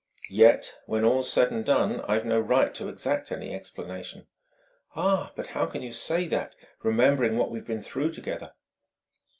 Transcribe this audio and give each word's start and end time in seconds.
"Yet 0.31 0.77
when 0.87 1.05
all's 1.05 1.31
said 1.31 1.51
and 1.51 1.63
done 1.63 2.01
I've 2.07 2.25
no 2.25 2.39
right 2.39 2.73
to 2.73 2.89
exact 2.89 3.31
any 3.31 3.53
explanation." 3.53 4.25
"Ah, 4.95 5.31
but 5.35 5.45
how 5.53 5.67
can 5.67 5.83
you 5.83 5.91
say 5.91 6.25
that, 6.29 6.55
remembering 6.81 7.37
what 7.37 7.51
we've 7.51 7.67
been 7.67 7.83
through 7.83 8.09
together?" 8.09 8.53